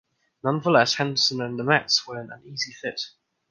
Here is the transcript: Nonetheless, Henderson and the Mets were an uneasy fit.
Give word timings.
Nonetheless, 0.43 0.95
Henderson 0.95 1.41
and 1.43 1.59
the 1.59 1.63
Mets 1.63 2.07
were 2.07 2.19
an 2.19 2.31
uneasy 2.31 2.71
fit. 2.71 3.03